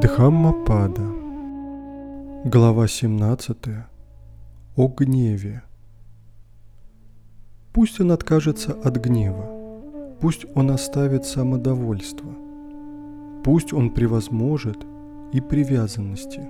[0.00, 1.02] Дхаммапада.
[2.44, 3.56] Глава 17.
[4.76, 5.62] О гневе.
[7.72, 9.50] Пусть он откажется от гнева,
[10.20, 12.30] пусть он оставит самодовольство,
[13.42, 14.86] пусть он превозможет
[15.32, 16.48] и привязанности.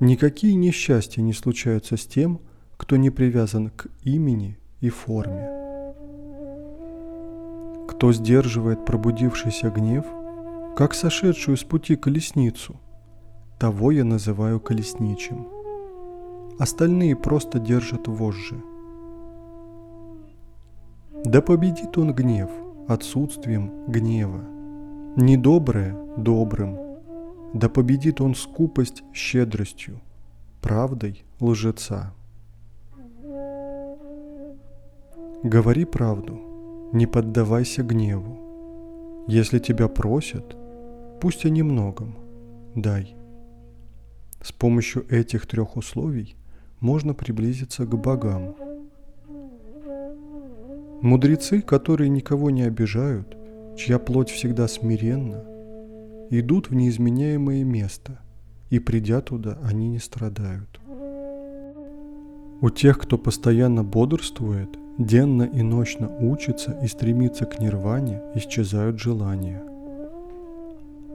[0.00, 2.40] Никакие несчастья не случаются с тем,
[2.78, 5.50] кто не привязан к имени и форме.
[7.88, 10.06] Кто сдерживает пробудившийся гнев,
[10.76, 12.76] как сошедшую с пути колесницу,
[13.58, 15.48] того я называю колесничим.
[16.58, 18.62] Остальные просто держат вожжи.
[21.24, 22.50] Да победит он гнев
[22.88, 24.44] отсутствием гнева,
[25.16, 26.78] недоброе– добрым,
[27.54, 30.02] да победит он скупость щедростью,
[30.60, 32.12] правдой лжеца.
[35.42, 36.38] Говори правду,
[36.92, 39.24] не поддавайся гневу.
[39.26, 40.54] Если тебя просят,
[41.20, 42.16] пусть о немногом,
[42.74, 43.16] дай.
[44.42, 46.36] С помощью этих трех условий
[46.80, 48.54] можно приблизиться к богам.
[51.02, 53.36] Мудрецы, которые никого не обижают,
[53.76, 55.44] чья плоть всегда смиренна,
[56.30, 58.20] идут в неизменяемое место,
[58.70, 60.80] и придя туда, они не страдают.
[62.60, 69.62] У тех, кто постоянно бодрствует– Денно и ночно учится и стремится к нирване, исчезают желания.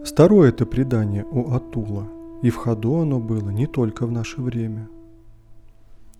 [0.03, 2.07] Старое это предание у Атула,
[2.41, 4.89] и в ходу оно было не только в наше время.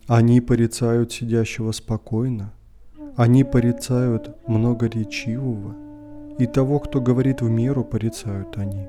[0.08, 2.54] Они порицают сидящего спокойно,
[3.16, 5.76] они порицают многоречивого,
[6.38, 8.88] и того, кто говорит в меру, порицают они.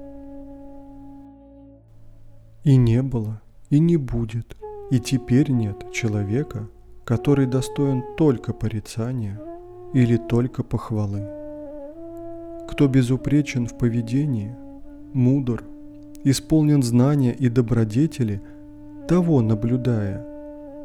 [2.64, 3.40] И не было,
[3.70, 4.56] и не будет,
[4.90, 6.68] и теперь нет человека,
[7.05, 9.40] который достоин только порицания
[9.94, 11.27] или только похвалы.
[12.68, 14.55] Кто безупречен в поведении,
[15.14, 15.64] мудр,
[16.24, 18.40] исполнен знания и добродетели,
[19.08, 20.24] того наблюдая,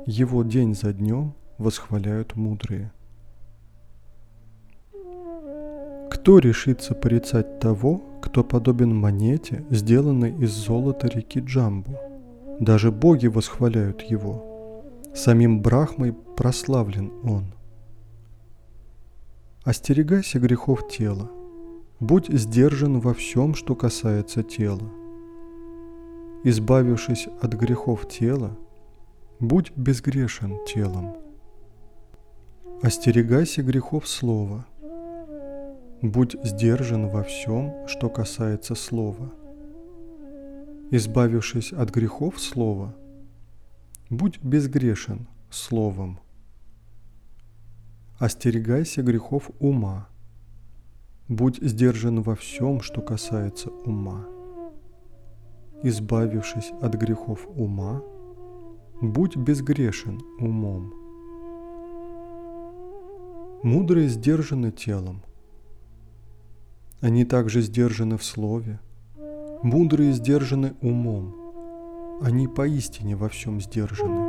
[0.05, 2.91] его день за днем восхваляют мудрые.
[6.11, 11.97] Кто решится порицать того, кто подобен монете, сделанной из золота реки Джамбу?
[12.59, 14.43] Даже боги восхваляют его–
[15.17, 17.45] Самим Брахмой прославлен он.
[19.63, 21.31] Остерегайся грехов тела.
[21.99, 24.91] Будь сдержан во всем, что касается тела.
[26.43, 28.57] Избавившись от грехов тела,
[29.39, 31.17] будь безгрешен телом.
[32.81, 34.65] Остерегайся грехов слова.
[36.01, 39.31] Будь сдержан во всем, что касается слова.
[40.91, 42.95] Избавившись от грехов слова–
[44.09, 46.21] Будь безгрешен словом.
[48.19, 50.07] Остерегайся грехов ума.
[51.29, 54.25] Будь сдержан во всем, что касается ума.
[55.83, 58.01] Избавившись от грехов ума,
[59.01, 60.93] будь безгрешен умом.
[63.63, 65.21] Мудрые сдержаны телом.
[67.01, 68.79] Они также сдержаны в слове.
[69.63, 71.47] Мудрые сдержаны умом
[72.21, 74.26] они поистине во всем сдержаны.